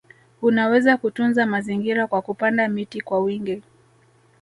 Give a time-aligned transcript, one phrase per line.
[0.41, 3.63] Unaweza kutunza mazingira kwa kupanda miti kwa wingi